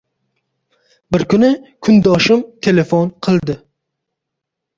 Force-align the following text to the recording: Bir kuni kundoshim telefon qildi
Bir 1.15 1.25
kuni 1.33 1.49
kundoshim 1.89 2.41
telefon 2.69 3.13
qildi 3.29 3.59